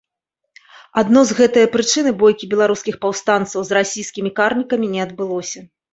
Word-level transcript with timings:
Адно 1.01 1.21
з 1.31 1.35
гэтае 1.39 1.65
прычыны 1.75 2.09
бойкі 2.23 2.49
беларускіх 2.53 2.95
паўстанцаў 3.07 3.59
з 3.69 3.77
расійскімі 3.77 4.33
карнікамі 4.41 4.91
не 4.95 4.99
адбылося. 5.07 5.59